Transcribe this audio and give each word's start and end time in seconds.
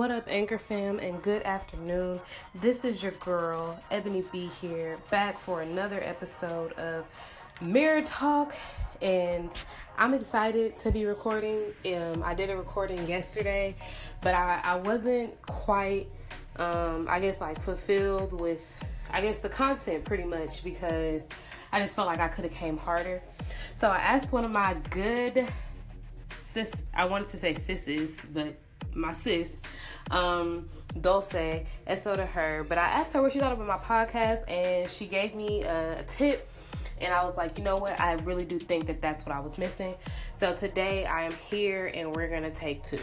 What 0.00 0.10
up, 0.10 0.28
Anchor 0.28 0.56
fam, 0.56 0.98
and 0.98 1.20
good 1.20 1.42
afternoon. 1.42 2.20
This 2.54 2.86
is 2.86 3.02
your 3.02 3.12
girl, 3.12 3.78
Ebony 3.90 4.24
B 4.32 4.50
here, 4.58 4.96
back 5.10 5.38
for 5.38 5.60
another 5.60 6.00
episode 6.02 6.72
of 6.78 7.04
Mirror 7.60 8.04
Talk. 8.06 8.54
And 9.02 9.50
I'm 9.98 10.14
excited 10.14 10.78
to 10.78 10.90
be 10.90 11.04
recording. 11.04 11.60
Um, 11.94 12.22
I 12.22 12.32
did 12.32 12.48
a 12.48 12.56
recording 12.56 13.06
yesterday, 13.06 13.76
but 14.22 14.32
I, 14.32 14.62
I 14.64 14.76
wasn't 14.76 15.38
quite, 15.42 16.06
um, 16.56 17.06
I 17.06 17.20
guess, 17.20 17.42
like 17.42 17.60
fulfilled 17.60 18.32
with, 18.32 18.74
I 19.10 19.20
guess, 19.20 19.36
the 19.36 19.50
content 19.50 20.06
pretty 20.06 20.24
much 20.24 20.64
because 20.64 21.28
I 21.72 21.80
just 21.80 21.94
felt 21.94 22.06
like 22.06 22.20
I 22.20 22.28
could 22.28 22.44
have 22.44 22.54
came 22.54 22.78
harder. 22.78 23.20
So 23.74 23.90
I 23.90 23.98
asked 23.98 24.32
one 24.32 24.46
of 24.46 24.50
my 24.50 24.76
good 24.88 25.46
sis, 26.34 26.72
I 26.94 27.04
wanted 27.04 27.28
to 27.28 27.36
say 27.36 27.52
sisses, 27.52 28.18
but 28.32 28.56
my 28.94 29.12
sis, 29.12 29.60
um, 30.10 30.68
Dulce, 31.00 31.64
so 31.96 32.16
to 32.16 32.26
her. 32.26 32.64
But 32.68 32.78
I 32.78 32.86
asked 32.86 33.12
her 33.12 33.22
what 33.22 33.32
she 33.32 33.38
thought 33.38 33.52
about 33.52 33.66
my 33.66 33.78
podcast, 33.78 34.48
and 34.48 34.90
she 34.90 35.06
gave 35.06 35.34
me 35.34 35.62
a, 35.62 36.00
a 36.00 36.02
tip. 36.04 36.48
And 37.00 37.14
I 37.14 37.24
was 37.24 37.36
like, 37.36 37.56
you 37.56 37.64
know 37.64 37.76
what? 37.76 37.98
I 37.98 38.12
really 38.14 38.44
do 38.44 38.58
think 38.58 38.86
that 38.86 39.00
that's 39.00 39.24
what 39.24 39.34
I 39.34 39.40
was 39.40 39.56
missing. 39.56 39.94
So 40.38 40.54
today 40.54 41.06
I 41.06 41.22
am 41.24 41.32
here, 41.48 41.90
and 41.94 42.14
we're 42.14 42.28
gonna 42.28 42.50
take 42.50 42.82
two. 42.82 43.00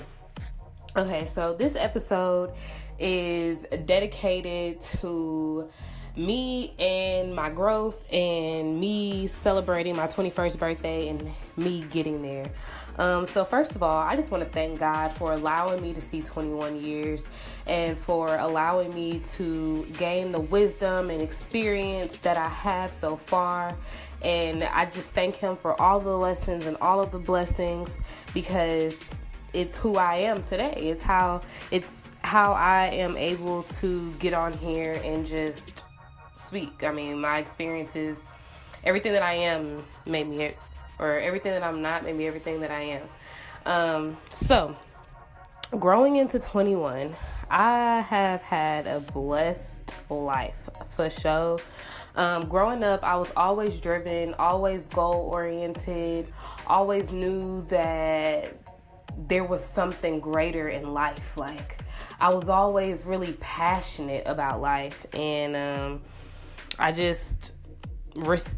Okay, 0.95 1.25
so 1.25 1.53
this 1.53 1.75
episode 1.75 2.51
is 2.99 3.65
dedicated 3.85 4.81
to 4.81 5.69
me 6.17 6.73
and 6.79 7.35
my 7.35 7.49
growth 7.49 8.11
and 8.11 8.79
me 8.79 9.27
celebrating 9.27 9.95
my 9.95 10.07
21st 10.07 10.57
birthday 10.57 11.09
and 11.09 11.31
me 11.55 11.85
getting 11.91 12.21
there. 12.21 12.49
Um, 12.97 13.27
so, 13.27 13.45
first 13.45 13.75
of 13.75 13.83
all, 13.83 13.99
I 13.99 14.15
just 14.15 14.31
want 14.31 14.43
to 14.43 14.49
thank 14.49 14.79
God 14.79 15.09
for 15.13 15.33
allowing 15.33 15.81
me 15.81 15.93
to 15.93 16.01
see 16.01 16.21
21 16.21 16.81
years 16.83 17.25
and 17.67 17.95
for 17.95 18.35
allowing 18.37 18.93
me 18.93 19.19
to 19.19 19.85
gain 19.97 20.31
the 20.31 20.39
wisdom 20.39 21.11
and 21.11 21.21
experience 21.21 22.17
that 22.19 22.37
I 22.37 22.47
have 22.47 22.91
so 22.91 23.15
far. 23.15 23.75
And 24.23 24.63
I 24.63 24.85
just 24.85 25.11
thank 25.11 25.35
Him 25.35 25.55
for 25.55 25.79
all 25.79 25.99
the 25.99 26.17
lessons 26.17 26.65
and 26.65 26.75
all 26.77 26.99
of 26.99 27.11
the 27.11 27.19
blessings 27.19 27.99
because 28.33 29.09
it's 29.53 29.75
who 29.75 29.97
I 29.97 30.15
am 30.15 30.41
today. 30.41 30.73
It's 30.75 31.03
how 31.03 31.41
it's 31.69 31.97
how 32.23 32.53
I 32.53 32.87
am 32.87 33.15
able 33.15 33.63
to 33.63 34.11
get 34.13 34.33
on 34.33 34.53
here 34.53 34.99
and 35.03 35.25
just 35.25 35.83
speak. 36.37 36.83
I 36.83 36.91
mean, 36.91 37.19
my 37.19 37.39
experiences, 37.39 38.25
everything 38.83 39.13
that 39.13 39.23
I 39.23 39.33
am 39.33 39.83
made 40.05 40.27
me, 40.27 40.53
or 40.99 41.19
everything 41.19 41.51
that 41.51 41.63
I'm 41.63 41.81
not 41.81 42.03
made 42.03 42.15
me 42.15 42.27
everything 42.27 42.61
that 42.61 42.71
I 42.71 42.81
am. 42.81 43.09
Um, 43.65 44.17
so, 44.33 44.75
growing 45.79 46.15
into 46.15 46.39
21, 46.39 47.13
I 47.49 48.01
have 48.01 48.41
had 48.41 48.87
a 48.87 48.99
blessed 48.99 49.93
life 50.09 50.69
for 50.95 51.09
sure. 51.09 51.59
Um, 52.15 52.47
growing 52.49 52.83
up, 52.83 53.03
I 53.03 53.15
was 53.15 53.31
always 53.37 53.79
driven, 53.79 54.33
always 54.35 54.87
goal 54.87 55.29
oriented, 55.31 56.33
always 56.65 57.11
knew 57.11 57.65
that 57.69 58.55
there 59.27 59.43
was 59.43 59.63
something 59.63 60.19
greater 60.19 60.69
in 60.69 60.93
life. 60.93 61.37
Like, 61.37 61.79
I 62.19 62.33
was 62.33 62.49
always 62.49 63.05
really 63.05 63.33
passionate 63.33 64.23
about 64.25 64.61
life, 64.61 65.05
and 65.13 65.55
um, 65.55 66.01
I 66.79 66.91
just 66.91 67.53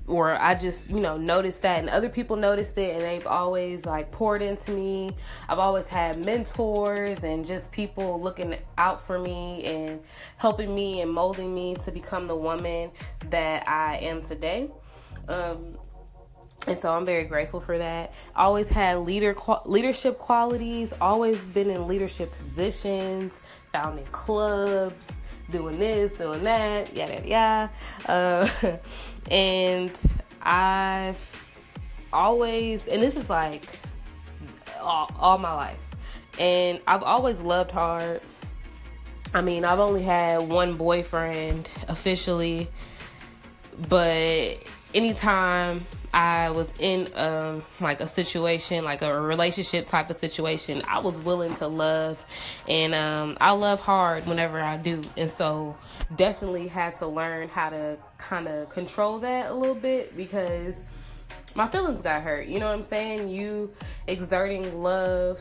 or 0.07 0.39
I 0.39 0.55
just, 0.55 0.89
you 0.89 0.99
know, 0.99 1.17
noticed 1.17 1.61
that 1.63 1.79
and 1.79 1.89
other 1.89 2.09
people 2.09 2.35
noticed 2.35 2.77
it 2.77 2.93
and 2.93 3.01
they've 3.01 3.27
always 3.27 3.85
like 3.85 4.11
poured 4.11 4.41
into 4.41 4.71
me. 4.71 5.11
I've 5.49 5.59
always 5.59 5.85
had 5.85 6.23
mentors 6.23 7.23
and 7.23 7.45
just 7.45 7.71
people 7.71 8.21
looking 8.21 8.55
out 8.77 9.05
for 9.05 9.19
me 9.19 9.65
and 9.65 9.99
helping 10.37 10.73
me 10.73 11.01
and 11.01 11.11
molding 11.11 11.53
me 11.53 11.75
to 11.83 11.91
become 11.91 12.27
the 12.27 12.35
woman 12.35 12.91
that 13.29 13.67
I 13.67 13.97
am 13.97 14.21
today. 14.21 14.69
Um, 15.27 15.77
and 16.67 16.77
so 16.77 16.91
I'm 16.91 17.05
very 17.05 17.23
grateful 17.23 17.59
for 17.59 17.77
that. 17.77 18.13
Always 18.35 18.69
had 18.69 18.99
leader 18.99 19.35
leadership 19.65 20.17
qualities, 20.17 20.93
always 21.01 21.39
been 21.45 21.69
in 21.69 21.87
leadership 21.87 22.31
positions, 22.37 23.41
founding 23.71 24.05
clubs, 24.05 25.21
doing 25.51 25.79
this, 25.79 26.13
doing 26.13 26.43
that, 26.43 26.95
yada 26.95 27.27
yada. 27.27 27.71
Uh, 28.07 28.77
and 29.31 29.91
I've 30.41 31.17
always, 32.13 32.87
and 32.87 33.01
this 33.01 33.15
is 33.15 33.29
like 33.29 33.67
all, 34.79 35.11
all 35.19 35.37
my 35.37 35.53
life, 35.53 35.79
and 36.37 36.79
I've 36.87 37.03
always 37.03 37.37
loved 37.39 37.71
hard. 37.71 38.21
I 39.33 39.41
mean, 39.41 39.63
I've 39.63 39.79
only 39.79 40.01
had 40.01 40.49
one 40.49 40.75
boyfriend 40.75 41.71
officially, 41.87 42.67
but 43.87 44.57
anytime 44.93 45.85
I 46.13 46.49
was 46.49 46.67
in 46.79 47.07
um 47.15 47.63
like 47.79 48.01
a 48.01 48.07
situation, 48.07 48.83
like 48.83 49.01
a 49.01 49.21
relationship 49.21 49.87
type 49.87 50.09
of 50.09 50.15
situation, 50.15 50.81
I 50.87 50.99
was 50.99 51.19
willing 51.19 51.55
to 51.57 51.67
love 51.67 52.23
and 52.67 52.95
um 52.95 53.37
I 53.39 53.51
love 53.51 53.79
hard 53.79 54.25
whenever 54.25 54.59
I 54.59 54.77
do. 54.77 55.01
And 55.17 55.29
so 55.29 55.77
definitely 56.15 56.67
had 56.67 56.93
to 56.93 57.07
learn 57.07 57.49
how 57.49 57.69
to 57.69 57.97
kind 58.17 58.47
of 58.47 58.69
control 58.69 59.19
that 59.19 59.51
a 59.51 59.53
little 59.53 59.75
bit 59.75 60.15
because 60.17 60.83
my 61.55 61.67
feelings 61.67 62.01
got 62.01 62.21
hurt. 62.21 62.47
You 62.47 62.59
know 62.59 62.67
what 62.67 62.75
I'm 62.75 62.81
saying? 62.81 63.29
You 63.29 63.71
exerting 64.07 64.81
love 64.81 65.39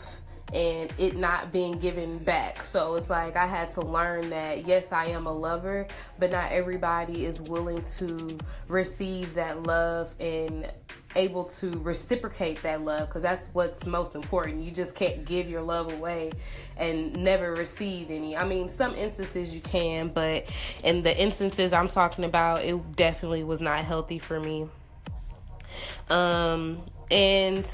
and 0.52 0.92
it 0.98 1.16
not 1.16 1.52
being 1.52 1.78
given 1.78 2.18
back. 2.18 2.64
So 2.64 2.94
it's 2.94 3.10
like 3.10 3.36
I 3.36 3.46
had 3.46 3.72
to 3.74 3.82
learn 3.82 4.30
that 4.30 4.66
yes, 4.66 4.92
I 4.92 5.06
am 5.06 5.26
a 5.26 5.32
lover, 5.32 5.86
but 6.18 6.30
not 6.30 6.52
everybody 6.52 7.26
is 7.26 7.40
willing 7.42 7.82
to 7.98 8.38
receive 8.68 9.34
that 9.34 9.62
love 9.62 10.14
and 10.18 10.70
able 11.16 11.44
to 11.44 11.78
reciprocate 11.80 12.62
that 12.62 12.82
love 12.82 13.08
because 13.08 13.22
that's 13.22 13.48
what's 13.52 13.86
most 13.86 14.14
important. 14.14 14.62
You 14.62 14.70
just 14.70 14.94
can't 14.94 15.24
give 15.24 15.48
your 15.48 15.62
love 15.62 15.92
away 15.92 16.32
and 16.76 17.12
never 17.24 17.54
receive 17.54 18.10
any. 18.10 18.36
I 18.36 18.46
mean, 18.46 18.68
some 18.68 18.94
instances 18.94 19.54
you 19.54 19.60
can, 19.60 20.08
but 20.08 20.50
in 20.84 21.02
the 21.02 21.16
instances 21.16 21.72
I'm 21.72 21.88
talking 21.88 22.24
about, 22.24 22.64
it 22.64 22.96
definitely 22.96 23.44
was 23.44 23.60
not 23.60 23.84
healthy 23.84 24.18
for 24.18 24.38
me. 24.38 24.68
Um, 26.08 26.82
and 27.10 27.66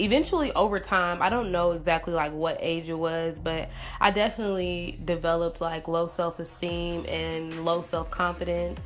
eventually 0.00 0.52
over 0.52 0.80
time 0.80 1.20
i 1.22 1.28
don't 1.28 1.52
know 1.52 1.72
exactly 1.72 2.12
like 2.12 2.32
what 2.32 2.56
age 2.60 2.88
it 2.88 2.98
was 2.98 3.38
but 3.38 3.68
i 4.00 4.10
definitely 4.10 4.98
developed 5.04 5.60
like 5.60 5.88
low 5.88 6.06
self-esteem 6.06 7.04
and 7.06 7.64
low 7.64 7.82
self-confidence 7.82 8.80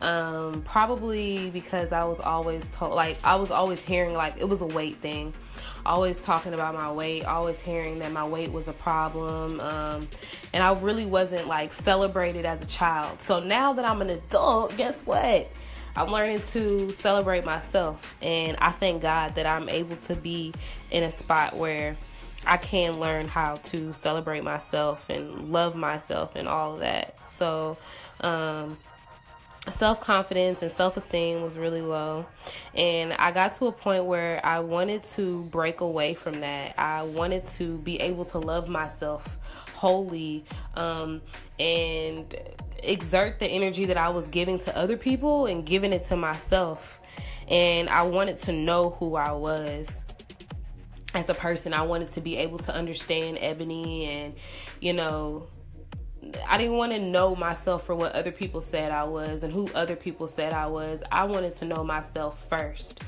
um, 0.00 0.62
probably 0.62 1.50
because 1.50 1.92
i 1.92 2.04
was 2.04 2.20
always 2.20 2.64
told 2.70 2.92
like 2.92 3.16
i 3.24 3.36
was 3.36 3.50
always 3.50 3.80
hearing 3.80 4.14
like 4.14 4.34
it 4.36 4.48
was 4.48 4.60
a 4.60 4.66
weight 4.66 5.00
thing. 5.00 5.32
Always 5.84 6.16
talking 6.18 6.54
about 6.54 6.74
my 6.74 6.90
weight 6.92 7.24
always 7.24 7.60
hearing 7.60 8.00
that 8.00 8.12
my 8.12 8.26
weight 8.26 8.52
was 8.52 8.68
a 8.68 8.72
problem 8.72 9.60
um, 9.60 10.08
and 10.52 10.62
i 10.62 10.72
really 10.80 11.06
wasn't 11.06 11.46
like 11.46 11.72
celebrated 11.72 12.44
as 12.44 12.62
a 12.62 12.66
child. 12.66 13.22
So 13.22 13.38
now 13.40 13.72
that 13.74 13.84
i'm 13.84 14.00
an 14.02 14.10
adult 14.10 14.76
guess 14.76 15.06
what 15.06 15.48
I'm 15.94 16.10
learning 16.10 16.40
to 16.52 16.90
celebrate 16.92 17.44
myself, 17.44 18.14
and 18.22 18.56
I 18.60 18.72
thank 18.72 19.02
God 19.02 19.34
that 19.34 19.46
I'm 19.46 19.68
able 19.68 19.96
to 19.96 20.14
be 20.14 20.54
in 20.90 21.02
a 21.02 21.12
spot 21.12 21.54
where 21.56 21.96
I 22.46 22.56
can 22.56 22.98
learn 22.98 23.28
how 23.28 23.56
to 23.56 23.92
celebrate 23.94 24.42
myself 24.42 25.04
and 25.08 25.52
love 25.52 25.76
myself 25.76 26.34
and 26.34 26.48
all 26.48 26.74
of 26.74 26.80
that. 26.80 27.16
So, 27.26 27.76
um, 28.20 28.78
self 29.70 30.00
confidence 30.00 30.62
and 30.62 30.72
self 30.72 30.96
esteem 30.96 31.42
was 31.42 31.56
really 31.56 31.82
low. 31.82 32.26
And 32.74 33.12
I 33.12 33.30
got 33.30 33.54
to 33.56 33.66
a 33.66 33.72
point 33.72 34.04
where 34.04 34.44
I 34.44 34.60
wanted 34.60 35.04
to 35.14 35.42
break 35.44 35.80
away 35.80 36.14
from 36.14 36.40
that. 36.40 36.78
I 36.78 37.02
wanted 37.02 37.46
to 37.56 37.76
be 37.78 38.00
able 38.00 38.24
to 38.26 38.38
love 38.38 38.66
myself 38.66 39.38
wholly 39.82 40.44
um, 40.76 41.20
and 41.58 42.36
exert 42.84 43.40
the 43.40 43.46
energy 43.46 43.84
that 43.86 43.96
I 43.96 44.10
was 44.10 44.28
giving 44.28 44.60
to 44.60 44.78
other 44.78 44.96
people 44.96 45.46
and 45.46 45.66
giving 45.66 45.92
it 45.92 46.06
to 46.06 46.16
myself. 46.16 47.00
And 47.48 47.88
I 47.88 48.04
wanted 48.04 48.38
to 48.42 48.52
know 48.52 48.90
who 48.90 49.16
I 49.16 49.32
was 49.32 49.88
as 51.14 51.28
a 51.28 51.34
person. 51.34 51.74
I 51.74 51.82
wanted 51.82 52.12
to 52.12 52.20
be 52.20 52.36
able 52.36 52.58
to 52.58 52.72
understand 52.72 53.38
Ebony 53.40 54.04
and, 54.04 54.34
you 54.80 54.92
know, 54.92 55.48
I 56.46 56.58
didn't 56.58 56.76
want 56.76 56.92
to 56.92 57.00
know 57.00 57.34
myself 57.34 57.84
for 57.84 57.96
what 57.96 58.12
other 58.12 58.30
people 58.30 58.60
said 58.60 58.92
I 58.92 59.02
was 59.02 59.42
and 59.42 59.52
who 59.52 59.68
other 59.74 59.96
people 59.96 60.28
said 60.28 60.52
I 60.52 60.68
was. 60.68 61.02
I 61.10 61.24
wanted 61.24 61.58
to 61.58 61.64
know 61.64 61.82
myself 61.82 62.46
first. 62.48 63.02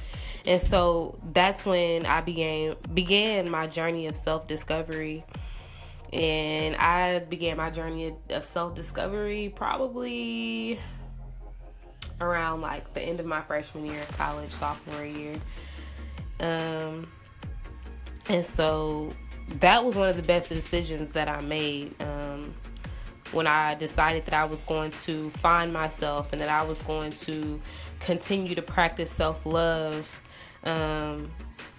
And 0.44 0.60
so 0.60 1.20
that's 1.32 1.64
when 1.64 2.04
I 2.04 2.20
began 2.20 2.74
began 2.92 3.48
my 3.48 3.68
journey 3.68 4.08
of 4.08 4.16
self-discovery 4.16 5.24
and 6.12 6.76
I 6.76 7.20
began 7.20 7.56
my 7.56 7.70
journey 7.70 8.14
of 8.30 8.44
self 8.44 8.74
discovery 8.74 9.52
probably 9.54 10.78
around 12.20 12.60
like 12.60 12.92
the 12.94 13.02
end 13.02 13.20
of 13.20 13.26
my 13.26 13.40
freshman 13.40 13.86
year 13.86 14.02
college, 14.16 14.52
sophomore 14.52 15.04
year. 15.04 15.36
Um, 16.40 17.08
and 18.28 18.44
so 18.44 19.12
that 19.60 19.84
was 19.84 19.94
one 19.94 20.08
of 20.08 20.16
the 20.16 20.22
best 20.22 20.48
decisions 20.48 21.12
that 21.12 21.28
I 21.28 21.40
made. 21.40 21.94
Um, 22.00 22.54
when 23.32 23.46
I 23.46 23.74
decided 23.74 24.24
that 24.26 24.34
I 24.34 24.44
was 24.44 24.62
going 24.62 24.92
to 25.04 25.30
find 25.30 25.72
myself 25.72 26.32
and 26.32 26.40
that 26.40 26.48
I 26.50 26.62
was 26.62 26.80
going 26.82 27.10
to 27.12 27.60
continue 27.98 28.54
to 28.54 28.62
practice 28.62 29.10
self 29.10 29.44
love, 29.44 30.08
um, 30.62 31.30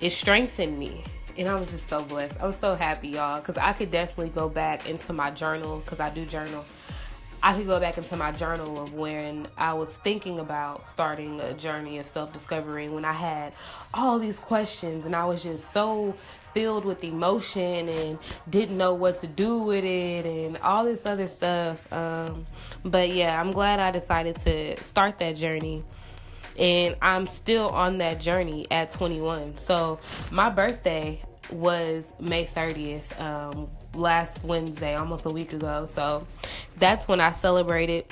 it 0.02 0.12
strengthened 0.12 0.78
me. 0.78 1.04
And 1.38 1.50
I 1.50 1.56
was 1.56 1.70
just 1.70 1.88
so 1.88 2.02
blessed. 2.02 2.36
I'm 2.40 2.54
so 2.54 2.76
happy, 2.76 3.10
y'all, 3.10 3.40
because 3.40 3.58
I 3.58 3.74
could 3.74 3.92
definitely 3.92 4.30
go 4.30 4.48
back 4.48 4.88
into 4.88 5.12
my 5.12 5.32
journal 5.32 5.80
because 5.80 6.00
I 6.00 6.10
do 6.10 6.26
journal. 6.26 6.64
I 7.44 7.54
could 7.54 7.68
go 7.68 7.80
back 7.80 7.98
into 7.98 8.16
my 8.16 8.32
journal 8.32 8.82
of 8.82 8.94
when 8.94 9.48
I 9.58 9.74
was 9.74 9.98
thinking 9.98 10.40
about 10.40 10.82
starting 10.82 11.40
a 11.42 11.54
journey 11.54 12.00
of 12.00 12.08
self 12.08 12.34
discovery 12.34 12.90
when 12.90 13.06
I 13.06 13.12
had 13.12 13.54
all 13.94 14.18
these 14.18 14.40
questions 14.40 15.06
and 15.06 15.16
I 15.16 15.26
was 15.26 15.44
just 15.44 15.72
so 15.72 16.16
filled 16.56 16.86
with 16.86 17.04
emotion 17.04 17.90
and 17.90 18.18
didn't 18.50 18.78
know 18.78 18.94
what 18.94 19.20
to 19.20 19.28
do 19.28 19.60
with 19.60 19.84
it 19.84 20.26
and 20.26 20.58
all 20.58 20.86
this 20.86 21.06
other 21.06 21.28
stuff. 21.28 21.92
Um, 21.92 22.48
but 22.84 23.12
yeah, 23.12 23.40
I'm 23.40 23.52
glad 23.52 23.80
I 23.80 23.92
decided 23.92 24.38
to 24.38 24.82
start 24.82 25.20
that 25.20 25.36
journey. 25.36 25.84
And 26.58 26.96
I'm 27.02 27.28
still 27.28 27.70
on 27.70 27.98
that 28.00 28.20
journey 28.20 28.68
at 28.72 28.92
21. 28.92 29.58
So 29.58 30.00
my 30.32 30.50
birthday 30.50 31.22
was 31.52 32.14
May 32.20 32.46
30th, 32.46 33.20
um, 33.20 33.70
last 33.94 34.44
Wednesday, 34.44 34.96
almost 34.96 35.26
a 35.26 35.30
week 35.30 35.54
ago. 35.54 35.86
So 35.86 36.26
that's 36.78 37.08
when 37.08 37.22
I 37.22 37.32
celebrated 37.32 38.06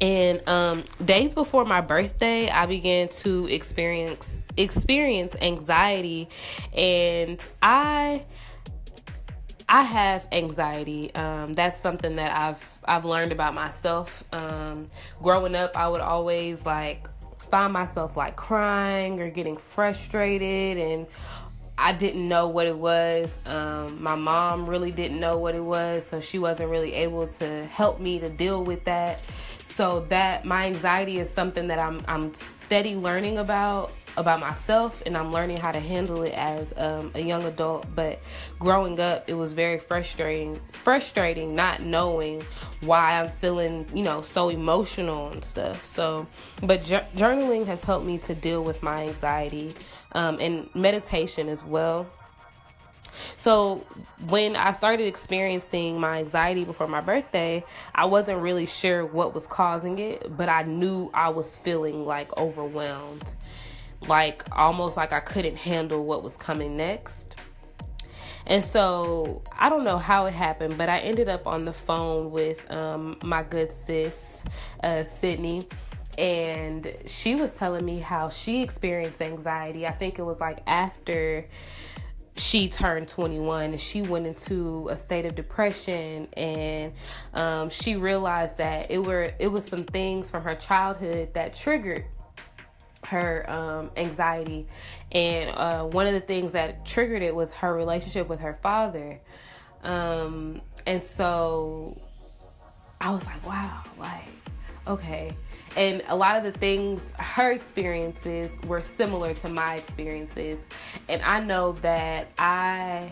and 0.00 0.46
um, 0.48 0.84
days 1.04 1.34
before 1.34 1.64
my 1.64 1.80
birthday, 1.80 2.48
I 2.48 2.66
began 2.66 3.08
to 3.08 3.46
experience 3.46 4.40
experience 4.56 5.36
anxiety, 5.40 6.28
and 6.72 7.46
I 7.62 8.24
I 9.68 9.82
have 9.82 10.26
anxiety. 10.32 11.14
Um, 11.14 11.52
that's 11.52 11.78
something 11.80 12.16
that 12.16 12.34
I've 12.36 12.78
I've 12.84 13.04
learned 13.04 13.32
about 13.32 13.54
myself. 13.54 14.24
Um, 14.32 14.88
growing 15.20 15.54
up, 15.54 15.76
I 15.76 15.88
would 15.88 16.00
always 16.00 16.64
like 16.64 17.06
find 17.52 17.70
myself 17.70 18.16
like 18.16 18.34
crying 18.34 19.20
or 19.20 19.28
getting 19.28 19.58
frustrated 19.58 20.78
and 20.78 21.06
I 21.76 21.92
didn't 21.92 22.26
know 22.26 22.48
what 22.48 22.66
it 22.66 22.78
was. 22.78 23.38
Um, 23.44 24.02
my 24.02 24.14
mom 24.14 24.64
really 24.64 24.90
didn't 24.90 25.20
know 25.20 25.36
what 25.36 25.54
it 25.54 25.62
was, 25.62 26.06
so 26.06 26.18
she 26.18 26.38
wasn't 26.38 26.70
really 26.70 26.94
able 26.94 27.26
to 27.26 27.66
help 27.66 28.00
me 28.00 28.18
to 28.20 28.30
deal 28.30 28.64
with 28.64 28.84
that. 28.84 29.20
So 29.66 30.00
that 30.08 30.46
my 30.46 30.64
anxiety 30.64 31.18
is 31.18 31.28
something 31.28 31.66
that 31.66 31.78
I'm 31.78 32.02
I'm 32.08 32.32
steady 32.32 32.96
learning 32.96 33.36
about 33.36 33.92
about 34.16 34.40
myself 34.40 35.02
and 35.06 35.16
I'm 35.16 35.32
learning 35.32 35.58
how 35.58 35.72
to 35.72 35.80
handle 35.80 36.22
it 36.22 36.32
as 36.34 36.72
um, 36.76 37.10
a 37.14 37.20
young 37.20 37.42
adult. 37.44 37.86
But 37.94 38.20
growing 38.58 39.00
up, 39.00 39.28
it 39.28 39.34
was 39.34 39.52
very 39.52 39.78
frustrating, 39.78 40.60
frustrating 40.72 41.54
not 41.54 41.82
knowing 41.82 42.42
why 42.82 43.20
I'm 43.20 43.30
feeling, 43.30 43.86
you 43.94 44.02
know, 44.02 44.22
so 44.22 44.48
emotional 44.48 45.28
and 45.30 45.44
stuff. 45.44 45.84
So, 45.84 46.26
but 46.62 46.84
j- 46.84 47.06
journaling 47.16 47.66
has 47.66 47.82
helped 47.82 48.06
me 48.06 48.18
to 48.18 48.34
deal 48.34 48.62
with 48.62 48.82
my 48.82 49.04
anxiety 49.04 49.74
um, 50.12 50.38
and 50.40 50.68
meditation 50.74 51.48
as 51.48 51.64
well. 51.64 52.06
So 53.36 53.84
when 54.28 54.56
I 54.56 54.72
started 54.72 55.06
experiencing 55.06 56.00
my 56.00 56.18
anxiety 56.18 56.64
before 56.64 56.88
my 56.88 57.00
birthday, 57.00 57.64
I 57.94 58.06
wasn't 58.06 58.40
really 58.40 58.66
sure 58.66 59.04
what 59.04 59.34
was 59.34 59.46
causing 59.46 59.98
it, 59.98 60.34
but 60.36 60.48
I 60.48 60.62
knew 60.62 61.10
I 61.12 61.28
was 61.30 61.54
feeling 61.56 62.06
like 62.06 62.34
overwhelmed. 62.36 63.34
Like 64.08 64.44
almost 64.52 64.96
like 64.96 65.12
I 65.12 65.20
couldn't 65.20 65.56
handle 65.56 66.04
what 66.04 66.22
was 66.22 66.36
coming 66.36 66.76
next. 66.76 67.36
And 68.46 68.64
so 68.64 69.42
I 69.56 69.68
don't 69.68 69.84
know 69.84 69.98
how 69.98 70.26
it 70.26 70.32
happened, 70.32 70.76
but 70.76 70.88
I 70.88 70.98
ended 70.98 71.28
up 71.28 71.46
on 71.46 71.64
the 71.64 71.72
phone 71.72 72.32
with 72.32 72.68
um, 72.70 73.16
my 73.22 73.44
good 73.44 73.72
sis, 73.72 74.42
uh, 74.82 75.04
Sydney 75.04 75.66
and 76.18 76.94
she 77.06 77.34
was 77.34 77.52
telling 77.52 77.84
me 77.84 77.98
how 77.98 78.28
she 78.28 78.62
experienced 78.62 79.20
anxiety. 79.22 79.86
I 79.86 79.92
think 79.92 80.18
it 80.18 80.22
was 80.22 80.40
like 80.40 80.62
after 80.66 81.46
she 82.36 82.68
turned 82.68 83.08
21 83.08 83.72
and 83.72 83.80
she 83.80 84.02
went 84.02 84.26
into 84.26 84.88
a 84.90 84.96
state 84.96 85.26
of 85.26 85.34
depression 85.34 86.28
and 86.34 86.92
um, 87.34 87.70
she 87.70 87.96
realized 87.96 88.56
that 88.58 88.90
it 88.90 89.04
were 89.04 89.32
it 89.38 89.48
was 89.48 89.64
some 89.66 89.84
things 89.84 90.30
from 90.30 90.42
her 90.42 90.54
childhood 90.54 91.34
that 91.34 91.54
triggered 91.54 92.04
her 93.12 93.48
um, 93.48 93.90
anxiety 93.96 94.66
and 95.12 95.50
uh, 95.50 95.84
one 95.84 96.06
of 96.06 96.14
the 96.14 96.20
things 96.20 96.52
that 96.52 96.84
triggered 96.84 97.22
it 97.22 97.34
was 97.34 97.52
her 97.52 97.74
relationship 97.74 98.28
with 98.28 98.40
her 98.40 98.58
father 98.62 99.20
um, 99.84 100.60
and 100.86 101.02
so 101.02 101.96
i 103.00 103.10
was 103.10 103.24
like 103.26 103.46
wow 103.46 103.82
like 103.98 104.24
okay 104.86 105.34
and 105.76 106.02
a 106.08 106.16
lot 106.16 106.36
of 106.36 106.44
the 106.44 106.52
things, 106.58 107.12
her 107.18 107.52
experiences 107.52 108.50
were 108.64 108.82
similar 108.82 109.32
to 109.34 109.48
my 109.48 109.76
experiences. 109.76 110.58
And 111.08 111.22
I 111.22 111.40
know 111.40 111.72
that 111.80 112.28
I 112.36 113.10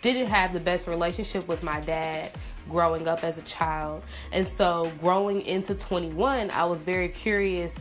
didn't 0.00 0.28
have 0.28 0.52
the 0.52 0.60
best 0.60 0.86
relationship 0.86 1.46
with 1.48 1.62
my 1.62 1.80
dad 1.80 2.32
growing 2.68 3.06
up 3.06 3.22
as 3.22 3.36
a 3.36 3.42
child. 3.42 4.04
And 4.32 4.48
so 4.48 4.90
growing 5.00 5.42
into 5.42 5.74
21, 5.74 6.50
I 6.50 6.64
was 6.64 6.84
very 6.84 7.08
curious 7.08 7.74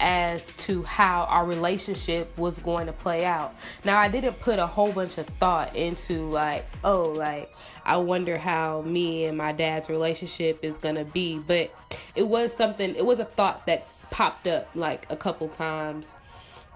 as 0.00 0.56
to 0.56 0.82
how 0.82 1.24
our 1.24 1.44
relationship 1.44 2.36
was 2.38 2.58
going 2.58 2.86
to 2.86 2.92
play 2.92 3.24
out. 3.24 3.54
Now, 3.84 3.98
I 3.98 4.08
didn't 4.08 4.40
put 4.40 4.58
a 4.58 4.66
whole 4.66 4.90
bunch 4.90 5.18
of 5.18 5.26
thought 5.38 5.76
into, 5.76 6.28
like, 6.30 6.66
oh, 6.82 7.02
like, 7.02 7.54
I 7.84 7.98
wonder 7.98 8.38
how 8.38 8.80
me 8.80 9.26
and 9.26 9.36
my 9.36 9.52
dad's 9.52 9.90
relationship 9.90 10.60
is 10.62 10.74
going 10.74 10.94
to 10.94 11.04
be. 11.04 11.38
But 11.38 11.70
it 12.14 12.26
was 12.26 12.52
something, 12.52 12.96
it 12.96 13.04
was 13.04 13.18
a 13.18 13.26
thought 13.26 13.66
that 13.66 13.86
popped 14.10 14.46
up 14.46 14.68
like 14.74 15.06
a 15.10 15.16
couple 15.16 15.48
times. 15.48 16.16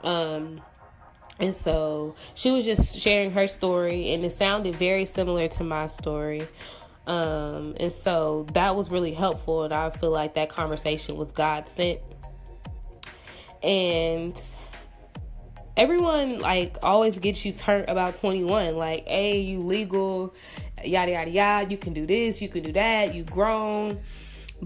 Um, 0.02 0.60
and 1.40 1.54
so 1.54 2.14
she 2.34 2.50
was 2.50 2.64
just 2.64 2.98
sharing 2.98 3.30
her 3.32 3.48
story, 3.48 4.12
and 4.12 4.22
it 4.24 4.32
sounded 4.32 4.76
very 4.76 5.06
similar 5.06 5.48
to 5.48 5.64
my 5.64 5.86
story. 5.86 6.46
Um, 7.06 7.74
and 7.80 7.92
so 7.92 8.46
that 8.52 8.76
was 8.76 8.90
really 8.90 9.12
helpful, 9.12 9.64
and 9.64 9.72
I 9.72 9.90
feel 9.90 10.10
like 10.10 10.34
that 10.34 10.50
conversation 10.50 11.16
was 11.16 11.32
God 11.32 11.68
sent 11.68 12.00
and 13.64 14.40
everyone 15.76 16.38
like 16.38 16.76
always 16.82 17.18
gets 17.18 17.44
you 17.44 17.52
turned 17.52 17.88
about 17.88 18.14
21 18.14 18.76
like 18.76 19.06
hey 19.08 19.40
you 19.40 19.60
legal 19.60 20.34
yada 20.84 21.12
yada 21.12 21.30
yada. 21.30 21.70
You 21.70 21.78
can 21.78 21.92
do 21.92 22.06
this 22.06 22.40
you 22.40 22.48
can 22.48 22.62
do 22.62 22.72
that 22.72 23.14
you 23.14 23.24
grown 23.24 24.00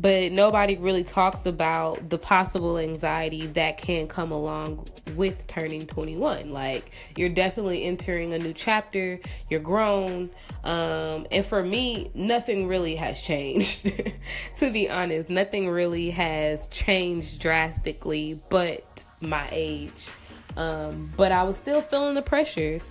but 0.00 0.32
nobody 0.32 0.76
really 0.76 1.04
talks 1.04 1.46
about 1.46 2.08
the 2.08 2.18
possible 2.18 2.78
anxiety 2.78 3.46
that 3.48 3.78
can 3.78 4.06
come 4.06 4.32
along 4.32 4.86
with 5.16 5.46
turning 5.46 5.86
21 5.86 6.50
like 6.52 6.90
you're 7.16 7.28
definitely 7.28 7.84
entering 7.84 8.32
a 8.34 8.38
new 8.38 8.52
chapter 8.52 9.18
you're 9.48 9.60
grown 9.60 10.30
um, 10.64 11.26
and 11.30 11.44
for 11.44 11.62
me 11.62 12.10
nothing 12.14 12.66
really 12.68 12.96
has 12.96 13.20
changed 13.22 13.90
to 14.58 14.70
be 14.70 14.88
honest. 14.88 15.30
Nothing 15.30 15.68
really 15.68 16.10
has 16.10 16.66
changed 16.68 17.40
drastically 17.40 18.40
but 18.48 19.04
my 19.20 19.48
age. 19.50 20.08
Um, 20.56 21.12
but 21.16 21.30
i 21.30 21.44
was 21.44 21.56
still 21.56 21.82
feeling 21.82 22.16
the 22.16 22.22
pressures 22.22 22.82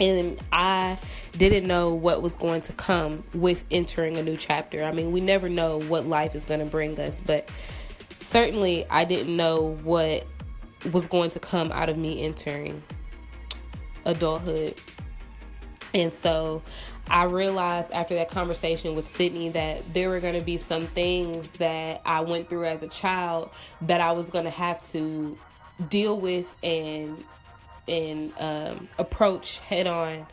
and 0.00 0.40
I 0.52 0.98
didn't 1.32 1.66
know 1.66 1.94
what 1.94 2.22
was 2.22 2.36
going 2.36 2.62
to 2.62 2.72
come 2.72 3.24
with 3.34 3.64
entering 3.70 4.16
a 4.16 4.22
new 4.22 4.36
chapter. 4.36 4.84
I 4.84 4.92
mean, 4.92 5.12
we 5.12 5.20
never 5.20 5.48
know 5.48 5.80
what 5.80 6.06
life 6.06 6.34
is 6.34 6.44
going 6.44 6.60
to 6.60 6.66
bring 6.66 6.98
us, 6.98 7.20
but 7.24 7.48
certainly 8.20 8.86
I 8.88 9.04
didn't 9.04 9.36
know 9.36 9.78
what 9.82 10.26
was 10.92 11.06
going 11.06 11.30
to 11.30 11.40
come 11.40 11.70
out 11.70 11.88
of 11.88 11.96
me 11.96 12.22
entering 12.22 12.82
adulthood. 14.04 14.74
And 15.94 16.12
so 16.12 16.62
I 17.08 17.24
realized 17.24 17.90
after 17.92 18.14
that 18.14 18.30
conversation 18.30 18.94
with 18.94 19.08
Sydney 19.08 19.50
that 19.50 19.92
there 19.92 20.08
were 20.08 20.20
going 20.20 20.38
to 20.38 20.44
be 20.44 20.56
some 20.56 20.86
things 20.88 21.48
that 21.52 22.00
I 22.04 22.20
went 22.20 22.48
through 22.48 22.64
as 22.64 22.82
a 22.82 22.88
child 22.88 23.50
that 23.82 24.00
I 24.00 24.12
was 24.12 24.30
going 24.30 24.44
to 24.44 24.50
have 24.50 24.82
to 24.92 25.36
deal 25.88 26.18
with 26.18 26.54
and 26.62 27.22
and 27.88 28.32
um, 28.38 28.88
approach 28.98 29.58
head 29.58 29.86
on 29.86 30.26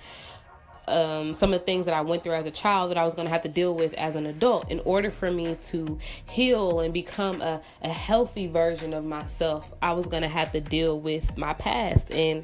um, 0.89 1.33
some 1.33 1.53
of 1.53 1.59
the 1.59 1.65
things 1.65 1.85
that 1.85 1.93
I 1.93 2.01
went 2.01 2.23
through 2.23 2.33
as 2.33 2.45
a 2.45 2.51
child 2.51 2.89
that 2.89 2.97
I 2.97 3.03
was 3.03 3.13
going 3.13 3.27
to 3.27 3.31
have 3.31 3.43
to 3.43 3.49
deal 3.49 3.73
with 3.75 3.93
as 3.93 4.15
an 4.15 4.25
adult 4.25 4.69
in 4.69 4.79
order 4.81 5.11
for 5.11 5.29
me 5.29 5.55
to 5.65 5.99
heal 6.27 6.79
and 6.79 6.93
become 6.93 7.41
a, 7.41 7.61
a 7.81 7.89
healthy 7.89 8.47
version 8.47 8.93
of 8.93 9.05
myself. 9.05 9.71
I 9.81 9.93
was 9.93 10.07
going 10.07 10.23
to 10.23 10.29
have 10.29 10.51
to 10.53 10.61
deal 10.61 10.99
with 10.99 11.37
my 11.37 11.53
past 11.53 12.11
and 12.11 12.43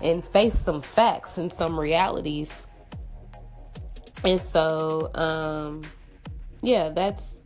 and 0.00 0.24
face 0.24 0.58
some 0.58 0.82
facts 0.82 1.38
and 1.38 1.52
some 1.52 1.78
realities. 1.78 2.66
And 4.24 4.40
so, 4.40 5.14
um, 5.14 5.82
yeah, 6.62 6.88
that's 6.88 7.42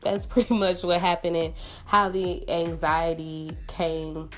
that's 0.00 0.26
pretty 0.26 0.54
much 0.54 0.82
what 0.82 1.00
happened 1.00 1.36
and 1.36 1.54
how 1.84 2.08
the 2.08 2.48
anxiety 2.48 3.56
came 3.66 4.30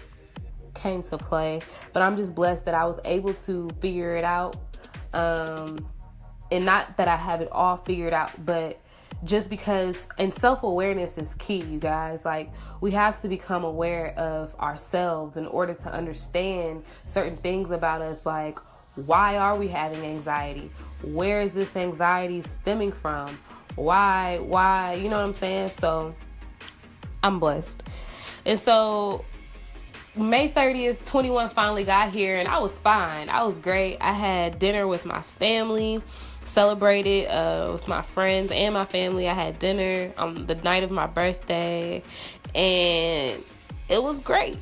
came 0.79 1.03
to 1.05 1.19
play. 1.19 1.61
But 1.93 2.03
I'm 2.03 2.17
just 2.17 2.35
blessed 2.35 2.65
that 2.67 2.75
I 2.75 2.85
was 2.85 3.01
able 3.05 3.35
to 3.35 3.71
figure 3.81 4.17
it 4.17 4.25
out. 4.25 4.57
Um, 5.13 5.87
and 6.51 6.65
not 6.65 6.97
that 6.97 7.09
I 7.09 7.17
have 7.17 7.41
it 7.41 7.49
all 7.53 7.77
figured 7.77 8.13
out, 8.13 8.31
but 8.45 8.81
just 9.25 9.51
because 9.51 9.97
and 10.19 10.33
self-awareness 10.33 11.19
is 11.19 11.35
key 11.35 11.61
you 11.63 11.79
guys 11.81 12.25
like 12.25 12.53
we 12.81 12.93
have 12.93 13.21
to 13.21 13.29
become 13.29 13.65
aware 13.65 14.17
of 14.17 14.55
ourselves 14.61 15.37
in 15.37 15.47
order 15.47 15.75
to 15.75 15.93
understand 15.93 16.85
certain 17.07 17.37
things 17.39 17.73
about 17.73 18.01
us 18.01 18.25
like 18.25 18.57
why 19.07 19.37
are 19.37 19.57
we 19.57 19.67
having 19.67 20.05
anxiety 20.05 20.71
where 21.03 21.41
is 21.41 21.51
this 21.51 21.75
anxiety 21.75 22.41
stemming 22.43 22.93
from 22.93 23.37
why 23.75 24.39
why 24.39 24.95
you 24.95 25.09
know 25.09 25.19
what 25.19 25.27
i'm 25.27 25.35
saying 25.35 25.69
so 25.69 26.15
i'm 27.25 27.41
blessed 27.41 27.83
and 28.47 28.59
so 28.59 29.25
may 30.19 30.49
30th 30.49 31.05
21 31.05 31.51
finally 31.51 31.85
got 31.85 32.11
here 32.11 32.35
and 32.35 32.49
i 32.49 32.59
was 32.59 32.79
fine. 32.79 33.29
I 33.29 33.45
was 33.45 33.59
great. 33.59 33.99
I 34.01 34.13
had 34.13 34.59
dinner 34.59 34.87
with 34.87 35.05
my 35.05 35.23
family 35.23 36.03
celebrated 36.45 37.29
uh, 37.29 37.71
with 37.73 37.87
my 37.87 38.03
friends 38.03 38.51
and 38.51 38.75
my 38.75 38.85
family. 38.85 39.29
I 39.29 39.35
had 39.35 39.59
dinner 39.59 40.13
on 40.17 40.47
the 40.47 40.55
night 40.57 40.83
of 40.83 40.91
my 40.91 41.07
birthday 41.07 42.03
and 42.55 43.45
it 43.89 44.03
was 44.03 44.21
great. 44.21 44.59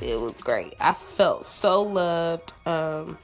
It 0.00 0.20
was 0.20 0.40
great. 0.40 0.74
I 0.80 0.92
felt 0.92 1.44
so 1.44 1.82
loved. 1.82 2.52
Um, 2.66 3.18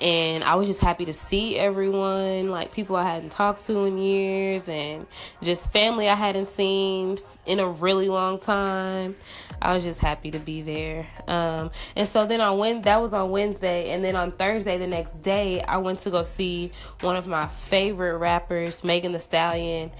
and 0.00 0.42
I 0.42 0.54
was 0.54 0.66
just 0.66 0.80
happy 0.80 1.04
to 1.04 1.12
see 1.12 1.56
everyone, 1.56 2.48
like 2.48 2.72
people 2.72 2.96
I 2.96 3.04
hadn't 3.04 3.30
talked 3.30 3.66
to 3.66 3.84
in 3.84 3.98
years, 3.98 4.68
and 4.68 5.06
just 5.42 5.72
family 5.72 6.08
I 6.08 6.14
hadn't 6.14 6.48
seen 6.48 7.18
in 7.44 7.60
a 7.60 7.68
really 7.68 8.08
long 8.08 8.38
time. 8.38 9.16
I 9.60 9.74
was 9.74 9.84
just 9.84 10.00
happy 10.00 10.30
to 10.30 10.38
be 10.38 10.62
there. 10.62 11.06
Um, 11.28 11.70
and 11.96 12.08
so 12.08 12.26
then 12.26 12.40
on 12.40 12.58
when 12.58 12.82
that 12.82 13.00
was 13.00 13.12
on 13.12 13.30
Wednesday, 13.30 13.90
and 13.90 14.02
then 14.02 14.16
on 14.16 14.32
Thursday 14.32 14.78
the 14.78 14.86
next 14.86 15.20
day, 15.22 15.60
I 15.60 15.78
went 15.78 15.98
to 16.00 16.10
go 16.10 16.22
see 16.22 16.72
one 17.02 17.16
of 17.16 17.26
my 17.26 17.48
favorite 17.48 18.16
rappers, 18.16 18.82
Megan 18.82 19.12
Thee 19.12 19.18
Stallion, 19.18 19.90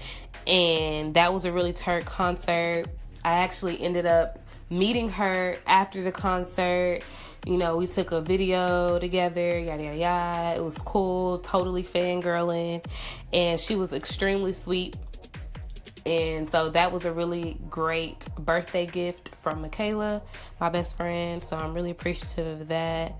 and 0.47 1.13
that 1.13 1.31
was 1.31 1.45
a 1.45 1.51
really 1.51 1.73
turd 1.73 2.05
concert. 2.05 2.87
I 3.23 3.33
actually 3.33 3.79
ended 3.79 4.07
up 4.07 4.39
meeting 4.71 5.09
her 5.09 5.57
after 5.67 6.01
the 6.01 6.11
concert 6.11 7.01
you 7.45 7.57
know, 7.57 7.77
we 7.77 7.87
took 7.87 8.11
a 8.11 8.21
video 8.21 8.99
together, 8.99 9.57
yada 9.57 9.83
yada 9.83 9.97
yada. 9.97 10.59
It 10.59 10.63
was 10.63 10.77
cool, 10.77 11.39
totally 11.39 11.83
fangirling, 11.83 12.85
and 13.33 13.59
she 13.59 13.75
was 13.75 13.93
extremely 13.93 14.53
sweet. 14.53 14.95
And 16.05 16.49
so 16.49 16.69
that 16.71 16.91
was 16.91 17.05
a 17.05 17.11
really 17.11 17.57
great 17.69 18.27
birthday 18.39 18.85
gift 18.85 19.31
from 19.41 19.61
Michaela, 19.61 20.21
my 20.59 20.69
best 20.69 20.97
friend. 20.97 21.43
So 21.43 21.55
I'm 21.55 21.73
really 21.73 21.91
appreciative 21.91 22.61
of 22.61 22.67
that. 22.69 23.15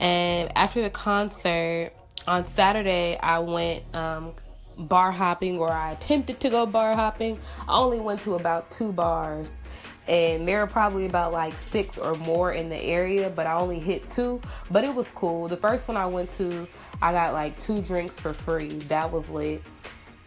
And 0.00 0.52
after 0.56 0.82
the 0.82 0.90
concert 0.90 1.92
on 2.26 2.44
Saturday, 2.46 3.18
I 3.20 3.38
went 3.40 3.82
um, 3.94 4.34
bar 4.78 5.10
hopping, 5.10 5.58
or 5.58 5.70
I 5.70 5.92
attempted 5.92 6.40
to 6.40 6.50
go 6.50 6.66
bar 6.66 6.94
hopping. 6.94 7.38
I 7.68 7.76
only 7.76 8.00
went 8.00 8.22
to 8.22 8.34
about 8.34 8.70
two 8.70 8.92
bars 8.92 9.56
and 10.08 10.48
there 10.48 10.62
are 10.62 10.66
probably 10.66 11.04
about 11.04 11.32
like 11.32 11.58
six 11.58 11.98
or 11.98 12.14
more 12.14 12.52
in 12.52 12.70
the 12.70 12.76
area, 12.76 13.28
but 13.28 13.46
I 13.46 13.54
only 13.54 13.78
hit 13.78 14.08
two. 14.08 14.40
But 14.70 14.84
it 14.84 14.94
was 14.94 15.10
cool. 15.10 15.48
The 15.48 15.56
first 15.56 15.86
one 15.86 15.96
I 15.98 16.06
went 16.06 16.30
to, 16.30 16.66
I 17.02 17.12
got 17.12 17.34
like 17.34 17.60
two 17.60 17.80
drinks 17.82 18.18
for 18.18 18.32
free. 18.32 18.68
That 18.88 19.12
was 19.12 19.28
lit. 19.28 19.62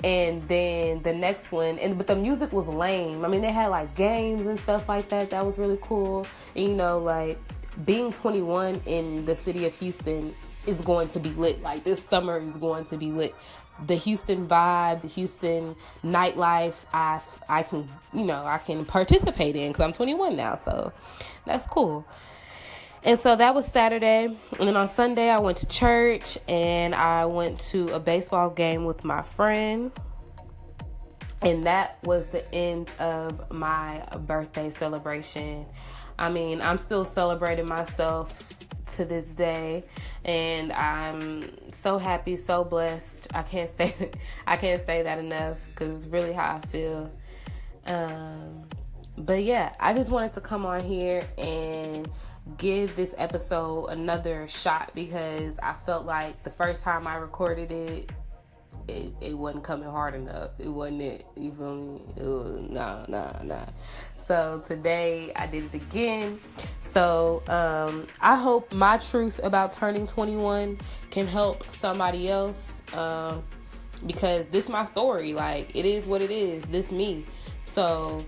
And 0.04 0.42
then 0.44 1.02
the 1.04 1.14
next 1.14 1.52
one, 1.52 1.78
and 1.80 1.98
but 1.98 2.08
the 2.08 2.16
music 2.16 2.52
was 2.52 2.68
lame. 2.68 3.26
I 3.26 3.28
mean, 3.28 3.42
they 3.42 3.52
had 3.52 3.68
like 3.68 3.96
games 3.96 4.48
and 4.48 4.60
stuff 4.60 4.88
like 4.88 5.10
that. 5.10 5.30
That 5.32 5.46
was 5.46 5.58
really 5.58 5.80
cool. 5.82 6.26
And 6.56 6.68
you 6.68 6.76
know, 6.76 7.00
like 7.00 7.40
being 7.86 8.12
21 8.12 8.82
in 8.86 9.26
the 9.26 9.36
city 9.36 9.66
of 9.66 9.76
Houston 9.76 10.36
is 10.66 10.82
going 10.82 11.10
to 11.10 11.20
be 11.20 11.30
lit. 11.32 11.62
Like 11.62 11.84
this 11.84 12.04
summer 12.04 12.38
is 12.38 12.54
going 12.54 12.86
to 12.86 12.98
be 12.98 13.12
lit 13.12 13.36
the 13.88 13.96
Houston 13.96 14.48
vibe, 14.48 15.02
the 15.02 15.08
Houston 15.08 15.76
nightlife, 16.04 16.76
I 16.94 17.22
I 17.50 17.64
can 17.64 17.90
you 18.14 18.24
know 18.24 18.46
I 18.46 18.58
can 18.58 18.86
participate 18.86 19.56
in 19.56 19.72
because 19.72 19.84
I'm 19.84 19.92
21 19.92 20.36
now, 20.36 20.56
so 20.56 20.94
that's 21.46 21.66
cool. 21.66 22.06
And 23.04 23.20
so 23.20 23.36
that 23.36 23.56
was 23.56 23.66
Saturday, 23.66 24.26
and 24.26 24.68
then 24.68 24.78
on 24.78 24.88
Sunday 24.90 25.30
I 25.30 25.40
went 25.40 25.58
to 25.60 25.66
church 25.66 26.38
and 26.48 26.94
I 26.94 27.26
went 27.26 27.60
to 27.72 27.88
a 27.88 28.00
baseball 28.00 28.50
game 28.52 28.86
with 28.86 29.04
my 29.04 29.22
friend. 29.22 29.92
And 31.44 31.66
that 31.66 31.98
was 32.04 32.28
the 32.28 32.48
end 32.54 32.92
of 33.00 33.50
my 33.50 34.06
birthday 34.28 34.70
celebration. 34.70 35.66
I 36.20 36.30
mean, 36.30 36.62
I'm 36.62 36.78
still 36.78 37.04
celebrating 37.04 37.68
myself 37.68 38.36
to 39.02 39.06
this 39.06 39.26
day 39.28 39.84
and 40.24 40.72
I'm 40.72 41.72
so 41.72 41.98
happy, 41.98 42.38
so 42.38 42.64
blessed. 42.64 43.28
I 43.34 43.42
can't 43.42 43.70
say 43.78 44.12
I 44.48 44.58
can't 44.58 44.86
say 44.86 45.04
that 45.04 45.20
enough 45.20 45.58
cuz 45.76 45.90
it's 45.92 46.08
really 46.08 46.34
how 46.34 46.62
I 46.62 46.68
feel. 46.68 47.12
Um 47.86 48.64
but 49.18 49.44
yeah, 49.44 49.74
I 49.80 49.94
just 49.94 50.10
wanted 50.10 50.34
to 50.34 50.42
come 50.42 50.66
on 50.66 50.82
here 50.82 51.28
and 51.38 52.10
give 52.58 52.96
this 52.96 53.14
episode 53.18 53.88
another 53.88 54.48
shot 54.48 54.92
because 54.96 55.60
I 55.60 55.74
felt 55.74 56.06
like 56.06 56.44
the 56.44 56.50
first 56.50 56.82
time 56.82 57.08
I 57.08 57.16
recorded 57.16 57.72
it 57.72 58.10
it, 58.92 59.14
it 59.22 59.34
wasn't 59.38 59.64
coming 59.64 59.90
hard 59.90 60.16
enough. 60.16 60.52
It 60.60 60.68
wasn't 60.68 61.02
it. 61.02 61.26
You 61.38 61.52
feel 61.52 61.76
me? 61.76 62.02
It 62.18 62.24
was, 62.24 62.70
nah, 62.70 63.06
nah, 63.08 63.42
nah. 63.44 63.66
So 64.26 64.64
today 64.66 65.32
I 65.36 65.48
did 65.48 65.66
it 65.66 65.74
again. 65.74 66.40
So 66.80 67.44
um, 67.48 68.08
I 68.22 68.36
hope 68.36 68.72
my 68.74 68.98
truth 68.98 69.40
about 69.44 69.74
turning 69.74 70.08
21 70.08 70.80
can 71.10 71.28
help 71.28 71.70
somebody 71.72 72.30
else 72.30 72.84
um, 72.94 73.44
because 74.06 74.48
this 74.48 74.70
my 74.70 74.84
story. 74.84 75.34
Like 75.34 75.76
it 75.76 75.86
is 75.86 76.08
what 76.08 76.22
it 76.22 76.32
is. 76.32 76.64
This 76.66 76.92
me. 76.92 77.26
So 77.62 78.26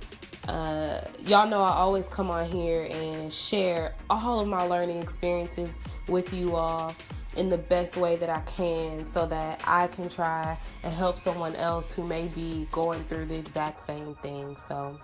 uh, 0.48 1.02
y'all 1.20 1.48
know 1.48 1.62
I 1.62 1.74
always 1.76 2.08
come 2.08 2.30
on 2.30 2.50
here 2.50 2.84
and 2.92 3.32
share 3.32 3.96
all 4.10 4.40
of 4.40 4.48
my 4.48 4.64
learning 4.64 5.02
experiences 5.02 5.78
with 6.08 6.34
you 6.34 6.56
all 6.56 6.94
in 7.36 7.50
the 7.50 7.58
best 7.58 7.98
way 7.98 8.16
that 8.16 8.30
I 8.30 8.42
can 8.42 9.06
so 9.06 9.26
that 9.28 9.64
I 9.66 9.88
can 9.88 10.10
try 10.10 10.58
and 10.84 10.94
help 10.94 11.18
someone 11.18 11.56
else 11.56 11.92
who 11.92 12.04
may 12.04 12.28
be 12.28 12.68
going 12.72 13.04
through 13.06 13.26
the 13.26 13.38
exact 13.38 13.86
same 13.86 14.16
thing. 14.16 14.56
So 14.58 15.00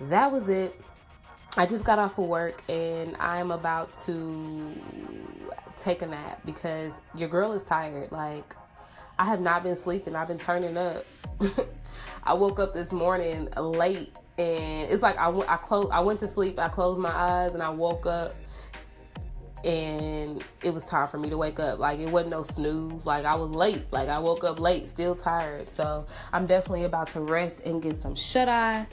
that 0.00 0.30
was 0.30 0.48
it. 0.48 0.80
I 1.56 1.66
just 1.66 1.84
got 1.84 1.98
off 1.98 2.16
of 2.18 2.26
work 2.26 2.62
and 2.68 3.16
I'm 3.18 3.50
about 3.50 3.92
to 4.04 4.72
take 5.80 6.02
a 6.02 6.06
nap 6.06 6.40
because 6.44 6.92
your 7.14 7.28
girl 7.28 7.52
is 7.52 7.62
tired. 7.62 8.12
Like, 8.12 8.54
I 9.18 9.24
have 9.24 9.40
not 9.40 9.64
been 9.64 9.74
sleeping, 9.76 10.14
I've 10.14 10.28
been 10.28 10.38
turning 10.38 10.76
up. 10.76 11.04
I 12.22 12.34
woke 12.34 12.60
up 12.60 12.72
this 12.72 12.92
morning 12.92 13.48
late 13.56 14.14
and 14.38 14.90
it's 14.90 15.02
like 15.02 15.18
I, 15.18 15.30
I, 15.48 15.56
closed, 15.56 15.90
I 15.90 16.00
went 16.00 16.20
to 16.20 16.26
sleep, 16.26 16.58
I 16.58 16.68
closed 16.68 17.00
my 17.00 17.10
eyes, 17.10 17.54
and 17.54 17.62
I 17.62 17.70
woke 17.70 18.06
up 18.06 18.34
and 19.64 20.42
it 20.62 20.72
was 20.72 20.84
time 20.84 21.08
for 21.08 21.18
me 21.18 21.30
to 21.30 21.36
wake 21.36 21.60
up. 21.60 21.78
Like 21.78 21.98
it 21.98 22.08
wasn't 22.08 22.30
no 22.30 22.42
snooze. 22.42 23.06
Like 23.06 23.24
I 23.24 23.36
was 23.36 23.50
late. 23.50 23.84
Like 23.90 24.08
I 24.08 24.18
woke 24.18 24.44
up 24.44 24.58
late, 24.58 24.86
still 24.86 25.14
tired. 25.14 25.68
So 25.68 26.06
I'm 26.32 26.46
definitely 26.46 26.84
about 26.84 27.08
to 27.08 27.20
rest 27.20 27.60
and 27.60 27.82
get 27.82 27.96
some 27.96 28.14
shut 28.14 28.48
eye. 28.48 28.86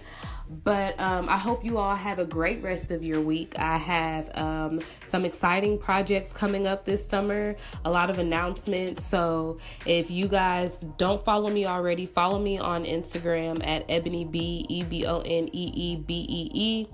But 0.64 0.98
um, 0.98 1.28
I 1.28 1.38
hope 1.38 1.66
you 1.66 1.78
all 1.78 1.96
have 1.96 2.20
a 2.20 2.26
great 2.26 2.64
rest 2.64 2.92
of 2.92 3.04
your 3.04 3.20
week. 3.20 3.56
I 3.60 3.78
have 3.78 4.32
um, 4.34 4.80
some 5.04 5.26
exciting 5.26 5.78
projects 5.78 6.32
coming 6.32 6.68
up 6.68 6.86
this 6.86 7.06
summer, 7.06 7.58
a 7.84 7.92
lot 7.92 8.10
of 8.10 8.18
announcements. 8.18 9.06
So 9.06 9.58
if 9.86 10.10
you 10.10 10.30
guys 10.30 10.78
don't 10.98 11.24
follow 11.26 11.50
me 11.50 11.66
already, 11.66 12.06
follow 12.06 12.40
me 12.40 12.58
on 12.60 12.86
Instagram 12.86 13.66
at 13.66 13.86
Ebony 13.90 14.24
B 14.24 14.66
E 14.70 14.84
B 14.84 15.06
O 15.06 15.20
N 15.20 15.50
E 15.52 15.72
E 15.76 15.96
B 15.98 16.26
E 16.30 16.50
E 16.54 16.88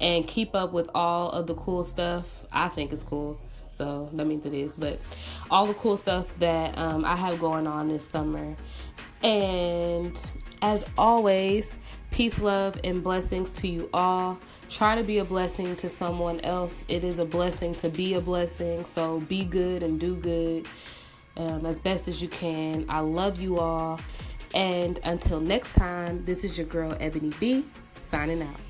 and 0.00 0.26
keep 0.26 0.54
up 0.54 0.72
with 0.72 0.88
all 0.94 1.30
of 1.30 1.46
the 1.46 1.54
cool 1.54 1.84
stuff. 1.84 2.26
I 2.52 2.68
think 2.68 2.92
it's 2.92 3.04
cool. 3.04 3.38
So 3.70 4.08
that 4.12 4.26
means 4.26 4.44
it 4.44 4.54
is, 4.54 4.72
but 4.72 4.98
all 5.50 5.66
the 5.66 5.74
cool 5.74 5.96
stuff 5.96 6.36
that 6.38 6.76
um, 6.76 7.04
I 7.04 7.14
have 7.14 7.38
going 7.38 7.66
on 7.66 7.88
this 7.88 8.08
summer. 8.08 8.56
And 9.22 10.18
as 10.62 10.84
always, 10.96 11.76
Peace, 12.10 12.38
love, 12.38 12.78
and 12.84 13.02
blessings 13.02 13.52
to 13.52 13.68
you 13.68 13.88
all. 13.92 14.38
Try 14.68 14.94
to 14.94 15.02
be 15.02 15.18
a 15.18 15.24
blessing 15.24 15.76
to 15.76 15.88
someone 15.88 16.40
else. 16.40 16.84
It 16.88 17.04
is 17.04 17.18
a 17.18 17.24
blessing 17.24 17.74
to 17.76 17.88
be 17.88 18.14
a 18.14 18.20
blessing. 18.20 18.84
So 18.84 19.20
be 19.20 19.44
good 19.44 19.82
and 19.82 20.00
do 20.00 20.16
good 20.16 20.66
um, 21.36 21.66
as 21.66 21.78
best 21.78 22.08
as 22.08 22.20
you 22.22 22.28
can. 22.28 22.86
I 22.88 23.00
love 23.00 23.40
you 23.40 23.58
all. 23.58 24.00
And 24.54 24.98
until 25.04 25.38
next 25.38 25.74
time, 25.74 26.24
this 26.24 26.44
is 26.44 26.56
your 26.56 26.66
girl, 26.66 26.96
Ebony 26.98 27.32
B, 27.38 27.66
signing 27.94 28.42
out. 28.42 28.67